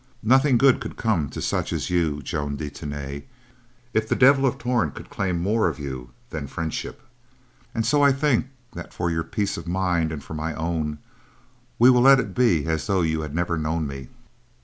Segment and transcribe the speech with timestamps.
[0.23, 5.11] "Nothing good could come to such as you, Joan, if the Devil of Torn could
[5.11, 7.03] claim more of you than friendship;
[7.75, 10.97] and so I think that for your peace of mind and for my own,
[11.77, 14.07] we will let it be as though you had never known me.